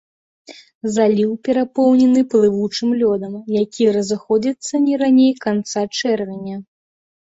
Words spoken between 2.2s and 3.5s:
плывучым лёдам,